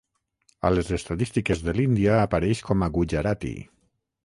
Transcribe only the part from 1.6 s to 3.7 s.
de l'Índia apareix com a Gujarati.